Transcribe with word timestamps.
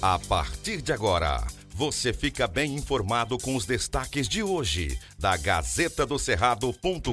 A 0.00 0.16
partir 0.16 0.80
de 0.80 0.92
agora, 0.92 1.44
você 1.74 2.12
fica 2.12 2.46
bem 2.46 2.76
informado 2.76 3.36
com 3.36 3.56
os 3.56 3.66
destaques 3.66 4.28
de 4.28 4.44
hoje 4.44 4.96
da 5.18 5.36
Gazeta 5.36 6.06
do 6.06 6.16
Cerrado.com.br. 6.20 7.12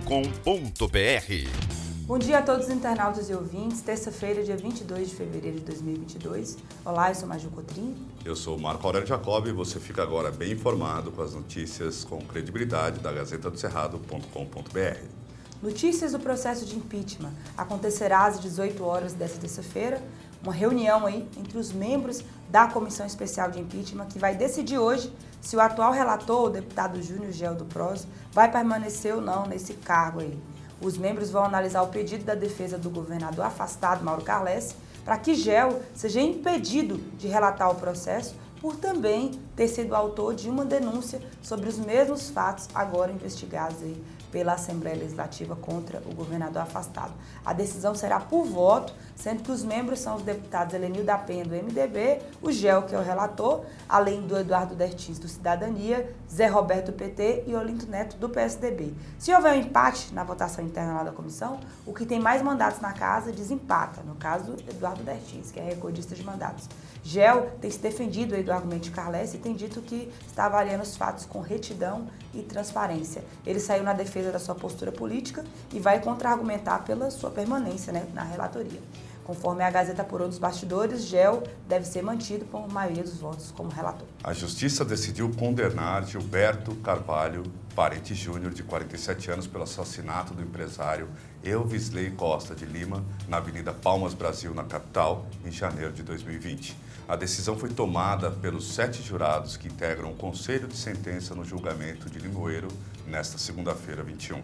Bom 2.02 2.20
dia 2.20 2.38
a 2.38 2.42
todos 2.44 2.68
os 2.68 2.72
internautas 2.72 3.28
e 3.28 3.34
ouvintes. 3.34 3.82
Terça-feira, 3.82 4.44
dia 4.44 4.56
22 4.56 5.10
de 5.10 5.16
fevereiro 5.16 5.58
de 5.58 5.66
2022. 5.66 6.60
Olá, 6.86 7.10
eu 7.10 7.16
sou 7.16 7.28
Maju 7.28 7.50
Cotrim. 7.50 7.96
Eu 8.24 8.36
sou 8.36 8.56
Marco 8.56 8.86
Aurélio 8.86 9.08
Jacob 9.08 9.48
e 9.48 9.52
você 9.52 9.80
fica 9.80 10.04
agora 10.04 10.30
bem 10.30 10.52
informado 10.52 11.12
com 11.12 11.24
as 11.24 11.34
notícias 11.34 12.04
com 12.04 12.20
credibilidade 12.20 13.00
da 13.00 13.12
Gazeta 13.12 13.50
do 13.50 13.58
Cerrado.com.br. 13.58 15.26
Notícias 15.64 16.12
do 16.12 16.20
processo 16.20 16.64
de 16.64 16.76
impeachment. 16.76 17.34
Acontecerá 17.58 18.28
às 18.28 18.40
18 18.40 18.84
horas 18.84 19.14
desta 19.14 19.40
terça-feira 19.40 20.00
uma 20.42 20.54
reunião 20.54 21.06
aí 21.06 21.28
entre 21.38 21.58
os 21.58 21.72
membros 21.72 22.24
da 22.50 22.68
Comissão 22.68 23.06
Especial 23.06 23.50
de 23.52 23.60
Impeachment 23.60 24.08
que 24.08 24.20
vai 24.20 24.36
decidir 24.36 24.78
hoje 24.78 25.12
se 25.42 25.56
o 25.56 25.62
atual 25.62 25.92
relator, 25.92 26.46
o 26.46 26.50
deputado 26.50 27.02
Júnior 27.02 27.32
Gel 27.32 27.54
do 27.54 27.66
PROS, 27.66 28.08
vai 28.32 28.52
permanecer 28.52 29.14
ou 29.14 29.22
não 29.22 29.46
nesse 29.46 29.74
cargo 29.76 30.20
aí. 30.20 30.40
Os 30.82 30.98
membros 30.98 31.30
vão 31.30 31.44
analisar 31.44 31.84
o 31.84 31.88
pedido 31.88 32.26
da 32.26 32.36
defesa 32.36 32.78
do 32.78 32.90
governador 32.90 33.46
afastado, 33.46 34.04
Mauro 34.04 34.24
Carles, 34.24 34.76
para 35.04 35.18
que 35.18 35.36
Gel 35.36 35.82
seja 35.94 36.20
impedido 36.20 36.98
de 37.18 37.28
relatar 37.28 37.70
o 37.70 37.76
processo 37.76 38.36
por 38.60 38.76
também 38.76 39.40
ter 39.56 39.68
sido 39.68 39.96
autor 39.96 40.34
de 40.34 40.50
uma 40.50 40.66
denúncia 40.66 41.22
sobre 41.42 41.70
os 41.70 41.78
mesmos 41.78 42.30
fatos 42.30 42.68
agora 42.74 43.12
investigados 43.12 43.82
aí 43.84 44.04
pela 44.32 44.54
Assembleia 44.54 44.98
Legislativa 44.98 45.56
contra 45.56 46.02
o 46.06 46.14
governador 46.14 46.62
afastado. 46.62 47.14
A 47.46 47.54
decisão 47.54 47.96
será 47.96 48.20
por 48.20 48.46
voto, 48.46 48.94
sendo 49.16 49.44
que 49.44 49.52
os 49.52 49.64
membros 49.64 50.00
são 50.00 50.16
os 50.16 50.24
deputados 50.24 50.74
Elenil 50.74 51.04
da 51.04 51.18
Penha, 51.18 51.46
do 51.46 51.56
MDB, 51.56 52.22
o 52.42 52.52
GEL, 52.52 52.84
que 52.84 52.96
é 52.96 52.98
o 52.98 53.04
relator, 53.04 53.64
além 53.88 54.22
do 54.22 54.38
Eduardo 54.38 54.76
Dertins, 54.76 55.20
do 55.20 55.28
Cidadania, 55.28 56.14
Zé 56.32 56.48
Roberto, 56.48 56.88
do 56.88 56.94
PT 56.94 57.46
e 57.48 57.56
Olinto 57.56 57.88
Neto, 57.88 58.18
do 58.18 58.30
PSDB. 58.30 58.94
Se 59.18 59.34
houver 59.34 59.54
um 59.54 59.60
empate 59.62 60.14
na 60.14 60.24
votação 60.24 60.64
interna 60.64 60.94
lá 60.94 61.04
da 61.04 61.12
comissão, 61.12 61.60
o 61.86 61.94
que 61.94 62.06
tem 62.06 62.20
mais 62.20 62.42
mandatos 62.42 62.82
na 62.82 62.94
casa 62.94 63.32
desempata, 63.32 64.02
no 64.04 64.16
caso 64.16 64.54
do 64.54 64.70
Eduardo 64.70 65.04
Dertins, 65.04 65.52
que 65.52 65.60
é 65.60 65.64
recordista 65.64 66.14
de 66.14 66.24
mandatos. 66.24 66.68
GEL 67.04 67.52
tem 67.62 67.70
se 67.70 67.78
defendido 67.78 68.36
do 68.44 68.52
argumento 68.52 68.84
de 68.84 68.92
Carles 68.92 69.34
e 69.36 69.38
tem 69.38 69.54
dito 69.54 69.80
que 69.82 70.12
está 70.26 70.46
avaliando 70.46 70.82
os 70.82 70.98
fatos 70.98 71.24
com 71.26 71.40
retidão 71.40 72.08
e 72.34 72.42
transparência. 72.42 73.24
Ele 73.46 73.60
saiu 73.60 73.84
na 73.84 73.94
defesa 73.94 74.25
da 74.32 74.40
sua 74.40 74.56
postura 74.56 74.92
política 74.92 75.44
e 75.74 75.80
vai 75.80 76.00
contra-argumentar 76.00 76.84
pela 76.84 77.10
sua 77.12 77.30
permanência 77.30 77.92
né, 77.92 78.06
na 78.14 78.24
relatoria. 78.24 78.80
Conforme 79.26 79.64
a 79.64 79.72
Gazeta 79.72 80.04
apurou 80.04 80.28
dos 80.28 80.38
bastidores, 80.38 81.06
Gel 81.06 81.42
deve 81.68 81.84
ser 81.84 82.04
mantido 82.04 82.46
por 82.46 82.72
maioria 82.72 83.02
dos 83.02 83.18
votos 83.18 83.52
como 83.52 83.70
relator. 83.70 84.08
A 84.24 84.32
Justiça 84.34 84.86
decidiu 84.86 85.32
condenar 85.34 86.06
Gilberto 86.06 86.76
Carvalho, 86.76 87.42
parente 87.76 88.14
júnior 88.14 88.54
de 88.54 88.62
47 88.62 89.32
anos, 89.32 89.48
pelo 89.48 89.64
assassinato 89.64 90.32
do 90.36 90.44
empresário 90.44 91.10
Elvisley 91.44 92.12
Costa 92.12 92.54
de 92.54 92.66
Lima, 92.66 93.04
na 93.28 93.38
Avenida 93.38 93.74
Palmas 93.74 94.14
Brasil, 94.14 94.54
na 94.54 94.64
capital, 94.64 95.26
em 95.44 95.50
janeiro 95.50 95.92
de 95.92 96.04
2020. 96.04 96.78
A 97.08 97.16
decisão 97.16 97.58
foi 97.58 97.70
tomada 97.70 98.30
pelos 98.30 98.76
sete 98.76 99.02
jurados 99.02 99.58
que 99.58 99.68
integram 99.68 100.12
o 100.12 100.16
Conselho 100.16 100.68
de 100.68 100.78
Sentença 100.78 101.34
no 101.34 101.44
julgamento 101.44 102.10
de 102.12 102.20
Limoeiro 102.20 102.68
nesta 103.08 103.38
segunda-feira, 103.38 104.04
21. 104.04 104.42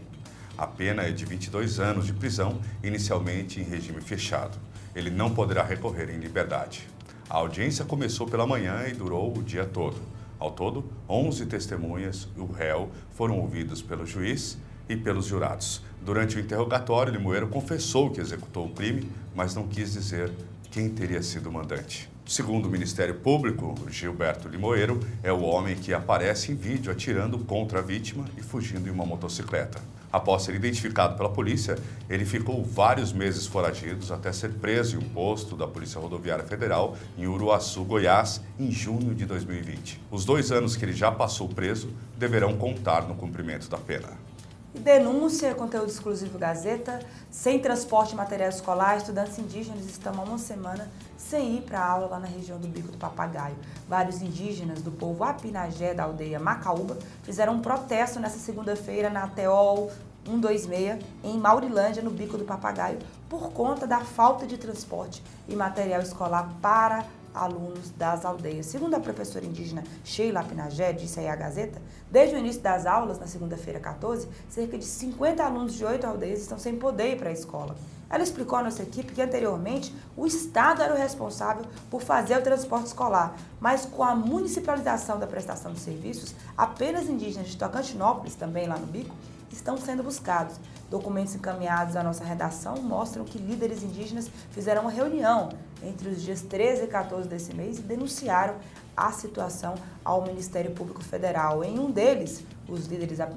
A 0.58 0.68
pena 0.68 1.04
é 1.04 1.12
de 1.12 1.26
22 1.26 1.80
anos 1.80 2.06
de 2.06 2.14
prisão, 2.14 2.60
inicialmente 2.84 3.60
em 3.60 3.64
regime 3.64 4.02
fechado 4.02 4.58
ele 4.96 5.10
não 5.10 5.34
poderá 5.34 5.64
recorrer 5.64 6.10
em 6.10 6.20
liberdade. 6.20 6.88
A 7.30 7.38
audiência 7.38 7.86
começou 7.86 8.28
pela 8.28 8.46
manhã 8.46 8.86
e 8.88 8.94
durou 8.94 9.36
o 9.36 9.44
dia 9.44 9.66
todo. 9.66 9.98
Ao 10.38 10.52
todo, 10.52 10.84
11 11.08 11.46
testemunhas 11.46 12.28
e 12.36 12.40
o 12.40 12.52
réu 12.52 12.90
foram 13.12 13.40
ouvidos 13.40 13.82
pelo 13.82 14.06
juiz 14.06 14.58
e 14.90 14.96
pelos 14.98 15.28
jurados. 15.28 15.82
Durante 16.04 16.36
o 16.36 16.40
interrogatório, 16.40 17.14
Limoeiro 17.14 17.48
confessou 17.48 18.10
que 18.10 18.20
executou 18.20 18.66
o 18.66 18.74
crime, 18.74 19.10
mas 19.36 19.56
não 19.56 19.68
quis 19.68 19.94
dizer 19.94 20.32
quem 20.72 20.90
teria 20.90 21.22
sido 21.22 21.50
o 21.50 21.54
mandante. 21.54 22.11
Segundo 22.32 22.68
o 22.68 22.72
Ministério 22.72 23.16
Público, 23.16 23.76
Gilberto 23.90 24.48
Limoeiro 24.48 25.02
é 25.22 25.34
o 25.34 25.42
homem 25.42 25.76
que 25.76 25.94
aparece 25.94 26.54
em 26.54 26.56
vídeo 26.56 26.90
atirando 26.90 27.38
contra 27.40 27.80
a 27.80 27.82
vítima 27.82 28.24
e 28.38 28.42
fugindo 28.42 28.88
em 28.88 28.90
uma 28.90 29.06
motocicleta. 29.06 29.82
Após 30.10 30.44
ser 30.44 30.56
identificado 30.56 31.18
pela 31.18 31.28
polícia, 31.28 31.78
ele 32.10 32.24
ficou 32.24 32.64
vários 32.64 33.12
meses 33.12 33.46
foragido 33.46 34.14
até 34.14 34.32
ser 34.32 34.52
preso 34.54 34.96
em 34.96 35.00
um 35.00 35.10
posto 35.10 35.58
da 35.58 35.68
Polícia 35.68 36.00
Rodoviária 36.00 36.46
Federal 36.46 36.96
em 37.18 37.28
Uruaçu, 37.28 37.84
Goiás, 37.84 38.40
em 38.58 38.72
junho 38.72 39.14
de 39.14 39.26
2020. 39.26 40.00
Os 40.10 40.24
dois 40.24 40.54
anos 40.54 40.78
que 40.78 40.86
ele 40.86 40.94
já 40.94 41.12
passou 41.12 41.50
preso 41.50 41.90
deverão 42.18 42.56
contar 42.56 43.10
no 43.10 43.16
cumprimento 43.16 43.70
da 43.70 43.78
pena. 43.78 44.31
Denúncia, 44.74 45.54
conteúdo 45.54 45.90
exclusivo 45.90 46.40
Gazeta, 46.40 47.02
sem 47.30 47.60
transporte 47.60 48.12
de 48.12 48.16
material 48.16 48.50
escolar, 48.50 48.96
estudantes 48.96 49.38
indígenas 49.38 49.86
estão 49.86 50.14
há 50.18 50.24
uma 50.24 50.38
semana 50.38 50.90
sem 51.18 51.58
ir 51.58 51.62
para 51.64 51.84
aula 51.84 52.08
lá 52.08 52.20
na 52.20 52.28
região 52.28 52.58
do 52.58 52.70
Bico 52.70 52.88
do 52.88 52.98
Papagaio. 52.98 53.58
Vários 53.88 54.22
indígenas 54.22 54.82
do 54.82 54.90
povo 54.90 55.26
Apinagé, 55.26 55.94
da 55.94 56.04
aldeia 56.04 56.40
Macaúba, 56.40 56.98
fizeram 57.22 57.56
um 57.56 57.60
protesto 57.60 58.18
nessa 58.18 58.40
segunda-feira 58.40 59.10
na 59.10 59.28
Teol 59.28 59.92
126, 60.26 61.04
em 61.22 61.38
Maurilândia, 61.38 62.02
no 62.02 62.10
Bico 62.10 62.38
do 62.38 62.46
Papagaio, 62.46 63.00
por 63.28 63.52
conta 63.52 63.86
da 63.86 64.00
falta 64.00 64.48
de 64.48 64.58
transporte 64.58 65.22
e 65.50 65.56
material 65.56 66.02
escolar 66.02 66.50
para 66.62 67.06
alunos 67.34 67.90
das 67.92 68.26
aldeias. 68.26 68.66
Segundo 68.66 68.96
a 68.96 69.00
professora 69.00 69.46
indígena 69.46 69.84
Sheila 70.04 70.44
Pinagé, 70.44 70.94
disse 70.94 71.20
aí 71.20 71.28
a 71.28 71.36
Gazeta, 71.36 71.82
desde 72.10 72.36
o 72.36 72.40
início 72.40 72.62
das 72.62 72.86
aulas, 72.86 73.20
na 73.20 73.28
segunda-feira 73.28 73.80
14, 73.80 74.28
cerca 74.50 74.78
de 74.78 74.86
50 74.86 75.44
alunos 75.44 75.74
de 75.74 75.86
oito 75.86 76.06
aldeias 76.06 76.42
estão 76.42 76.60
sem 76.60 76.76
poder 76.76 77.14
ir 77.14 77.18
para 77.18 77.30
a 77.30 77.34
escola. 77.34 77.76
Ela 78.10 78.24
explicou 78.24 78.60
à 78.60 78.64
nossa 78.64 78.84
equipe 78.84 79.14
que 79.14 79.22
anteriormente 79.22 79.96
o 80.18 80.28
Estado 80.28 80.82
era 80.82 80.94
o 80.94 80.98
responsável 80.98 81.64
por 81.90 82.02
fazer 82.02 82.38
o 82.38 82.42
transporte 82.42 82.88
escolar, 82.88 83.38
mas 83.60 83.86
com 83.86 84.04
a 84.04 84.14
municipalização 84.14 85.18
da 85.18 85.26
prestação 85.26 85.72
de 85.72 85.80
serviços, 85.80 86.36
apenas 86.58 87.08
indígenas 87.08 87.48
de 87.48 87.58
Tocantinópolis, 87.58 88.36
também 88.36 88.68
lá 88.68 88.78
no 88.78 88.86
Bico, 88.86 89.16
estão 89.52 89.78
sendo 89.78 90.04
buscados. 90.04 90.56
Documentos 90.90 91.36
encaminhados 91.36 91.96
à 91.96 92.04
nossa 92.04 92.24
redação 92.24 92.78
mostram 92.78 93.24
que 93.24 93.38
líderes 93.38 93.84
indígenas 93.84 94.30
fizeram 94.52 94.82
uma 94.82 94.92
reunião 94.92 95.50
entre 95.84 96.10
os 96.10 96.22
dias 96.22 96.42
13 96.42 96.84
e 96.84 96.88
14 96.88 97.28
desse 97.28 97.56
mês 97.56 97.80
e 97.80 97.82
denunciaram 97.82 98.56
a 98.96 99.12
situação 99.12 99.76
ao 100.04 100.22
Ministério 100.24 100.72
Público 100.72 101.04
Federal. 101.04 101.64
Em 101.64 101.80
um 101.80 101.90
deles, 101.90 102.44
os 102.68 102.88
líderes 102.88 103.18
da 103.18 103.28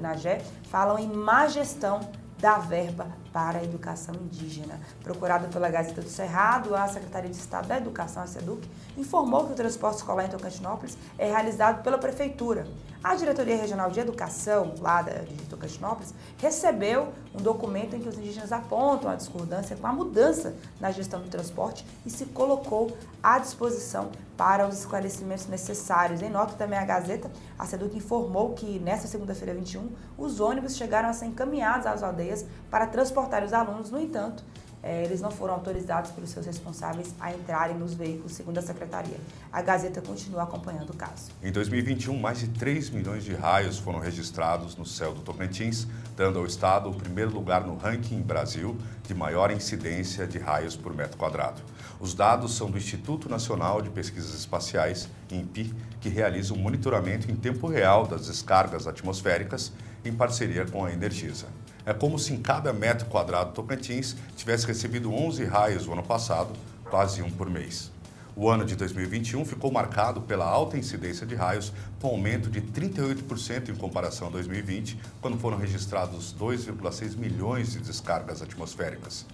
falam 0.65 0.99
em 0.99 1.09
má 1.09 1.47
gestão 1.47 2.01
da 2.39 2.59
verba 2.59 3.24
para 3.34 3.59
a 3.59 3.65
educação 3.65 4.15
indígena. 4.15 4.81
Procurado 5.03 5.49
pela 5.49 5.69
Gazeta 5.69 6.00
do 6.00 6.09
Cerrado, 6.09 6.72
a 6.72 6.87
Secretaria 6.87 7.28
de 7.28 7.37
Estado 7.37 7.67
da 7.67 7.77
Educação, 7.77 8.22
a 8.22 8.28
SEDUC, 8.28 8.65
informou 8.97 9.45
que 9.47 9.53
o 9.53 9.56
transporte 9.56 9.97
escolar 9.97 10.27
em 10.27 10.28
Tocantinópolis 10.28 10.97
é 11.19 11.27
realizado 11.27 11.83
pela 11.83 11.99
Prefeitura. 11.99 12.65
A 13.03 13.17
Diretoria 13.17 13.56
Regional 13.56 13.91
de 13.91 14.00
Educação, 14.00 14.75
lá 14.78 15.03
de 15.03 15.43
Tocantinópolis, 15.50 16.15
recebeu 16.39 17.12
um 17.34 17.43
documento 17.43 17.95
em 17.97 18.00
que 18.00 18.09
os 18.09 18.17
indígenas 18.17 18.53
apontam 18.53 19.11
a 19.11 19.17
discordância 19.17 19.77
com 19.77 19.87
a 19.87 19.93
mudança 19.93 20.55
na 20.81 20.91
gestão 20.91 21.21
do 21.21 21.28
transporte 21.28 21.84
e 22.06 22.11
se 22.11 22.25
colocou 22.27 22.97
à 23.22 23.39
disposição 23.39 24.11
para 24.39 24.66
os 24.66 24.78
esclarecimentos 24.78 25.47
necessários. 25.49 26.22
Em 26.22 26.31
nota 26.31 26.55
também 26.55 26.78
a 26.78 26.84
Gazeta, 26.84 27.31
a 27.59 27.66
SEDUC 27.66 27.99
informou 27.99 28.55
que 28.55 28.78
nesta 28.78 29.06
segunda-feira 29.06 29.53
21, 29.53 29.91
os 30.16 30.41
ônibus 30.41 30.77
chegaram 30.77 31.09
a 31.09 31.12
ser 31.12 31.27
encaminhados 31.27 31.87
às 31.87 32.03
aldeias 32.03 32.47
para 32.71 32.87
transportar 32.87 33.24
os 33.45 33.53
alunos, 33.53 33.91
no 33.91 33.99
entanto, 33.99 34.45
é, 34.85 35.03
eles 35.03 35.23
não 35.23 35.31
foram 35.31 35.55
autorizados 35.55 36.11
pelos 36.11 36.29
seus 36.29 36.45
responsáveis 36.45 37.15
a 37.19 37.33
entrarem 37.33 37.75
nos 37.75 37.95
veículos, 37.95 38.33
segundo 38.33 38.59
a 38.59 38.62
secretaria. 38.62 39.17
A 39.51 39.62
Gazeta 39.62 40.03
continua 40.03 40.43
acompanhando 40.43 40.91
o 40.91 40.95
caso. 40.95 41.31
Em 41.43 41.51
2021, 41.51 42.15
mais 42.21 42.41
de 42.41 42.48
3 42.48 42.91
milhões 42.91 43.25
de 43.25 43.33
raios 43.34 43.78
foram 43.78 43.98
registrados 43.98 44.77
no 44.77 44.84
céu 44.84 45.15
do 45.15 45.22
Tocantins, 45.22 45.87
dando 46.15 46.39
ao 46.39 46.45
estado 46.45 46.91
o 46.91 46.95
primeiro 46.95 47.33
lugar 47.33 47.66
no 47.66 47.77
ranking 47.77 48.21
Brasil 48.21 48.77
de 49.04 49.15
maior 49.15 49.51
incidência 49.51 50.27
de 50.27 50.39
raios 50.39 50.77
por 50.77 50.95
metro 50.95 51.16
quadrado. 51.16 51.63
Os 51.98 52.13
dados 52.13 52.54
são 52.54 52.71
do 52.71 52.77
Instituto 52.77 53.27
Nacional 53.27 53.81
de 53.81 53.89
Pesquisas 53.89 54.34
Espaciais, 54.34 55.09
INPE, 55.31 55.72
que 55.98 56.10
realiza 56.10 56.53
um 56.53 56.59
monitoramento 56.59 57.31
em 57.31 57.34
tempo 57.34 57.66
real 57.66 58.07
das 58.07 58.27
descargas 58.27 58.87
atmosféricas 58.87 59.72
em 60.04 60.12
parceria 60.12 60.65
com 60.65 60.84
a 60.84 60.92
Energisa. 60.92 61.47
É 61.86 61.92
como 61.92 62.18
se 62.18 62.33
em 62.33 62.41
cada 62.41 62.72
metro 62.72 63.06
quadrado 63.06 63.53
Tocantins 63.53 64.16
tivesse 64.36 64.66
recebido 64.66 65.12
11 65.12 65.45
raios 65.45 65.86
no 65.86 65.92
ano 65.92 66.03
passado, 66.03 66.51
quase 66.89 67.22
um 67.22 67.30
por 67.30 67.51
mês. 67.51 67.92
O 68.36 68.48
ano 68.48 68.65
de 68.65 68.74
2021 68.74 69.45
ficou 69.45 69.71
marcado 69.71 70.21
pela 70.21 70.45
alta 70.45 70.77
incidência 70.77 71.24
de 71.24 71.36
raios, 71.36 71.72
com 72.01 72.09
aumento 72.09 72.51
de 72.51 72.60
38% 72.60 73.68
em 73.68 73.77
comparação 73.77 74.27
a 74.27 74.30
2020, 74.30 74.98
quando 75.21 75.39
foram 75.39 75.56
registrados 75.56 76.34
2,6 76.34 77.16
milhões 77.16 77.72
de 77.72 77.78
descargas 77.78 78.42
atmosféricas. 78.42 79.24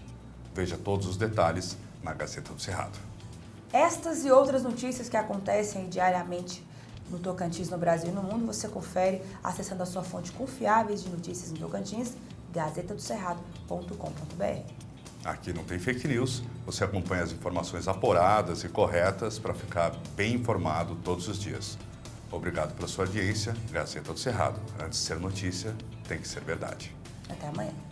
Veja 0.55 0.77
todos 0.77 1.07
os 1.07 1.17
detalhes 1.17 1.79
na 2.03 2.13
Gazeta 2.13 2.53
do 2.53 2.61
Cerrado. 2.61 2.99
Estas 3.73 4.25
e 4.25 4.31
outras 4.31 4.65
notícias 4.65 5.09
que 5.09 5.17
acontecem 5.17 5.89
diariamente 5.89 6.63
no 7.11 7.19
Tocantins, 7.19 7.69
no 7.69 7.77
Brasil 7.77 8.11
e 8.11 8.13
no 8.13 8.23
mundo, 8.23 8.47
você 8.47 8.69
confere 8.69 9.21
acessando 9.43 9.83
a 9.83 9.87
sua 9.87 10.03
fonte 10.03 10.31
confiável 10.33 10.95
de 10.95 11.09
notícias 11.09 11.51
no 11.51 11.59
Tocantins, 11.59 12.15
gazetadocerrado.com.br. 12.53 14.73
Aqui 15.25 15.53
não 15.53 15.65
tem 15.65 15.79
fake 15.79 16.09
news, 16.09 16.43
você 16.65 16.83
acompanha 16.83 17.23
as 17.23 17.33
informações 17.33 17.87
apuradas 17.87 18.65
e 18.65 18.69
corretas 18.69 19.39
para 19.39 19.53
ficar 19.53 19.95
bem 20.17 20.37
informado 20.37 20.97
todos 21.05 21.29
os 21.29 21.39
dias. 21.39 21.77
Obrigado 22.33 22.75
pela 22.75 22.89
sua 22.89 23.05
audiência. 23.05 23.55
Gazeta 23.71 24.13
do 24.13 24.19
Cerrado. 24.19 24.61
Antes 24.79 25.01
de 25.01 25.07
ser 25.07 25.19
notícia, 25.19 25.75
tem 26.09 26.19
que 26.19 26.29
ser 26.29 26.43
verdade. 26.43 26.95
Até 27.29 27.49
amanhã. 27.49 27.90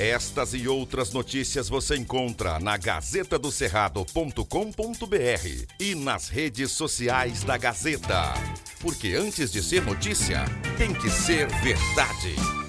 Estas 0.00 0.54
e 0.54 0.66
outras 0.66 1.12
notícias 1.12 1.68
você 1.68 1.94
encontra 1.94 2.58
na 2.58 2.78
gazetadocerrado.com.br 2.78 5.66
e 5.78 5.94
nas 5.94 6.30
redes 6.30 6.72
sociais 6.72 7.44
da 7.44 7.58
Gazeta. 7.58 8.32
Porque 8.80 9.14
antes 9.14 9.52
de 9.52 9.62
ser 9.62 9.84
notícia, 9.84 10.46
tem 10.78 10.94
que 10.94 11.10
ser 11.10 11.48
verdade. 11.62 12.59